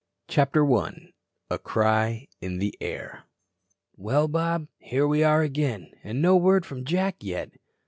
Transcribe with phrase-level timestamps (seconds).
[0.27, 1.09] CHAPTER I
[1.51, 3.25] A CRY IN THE AIR
[3.95, 5.91] "Well, Bob, here we are again.
[6.03, 7.51] And no word from Jack yet."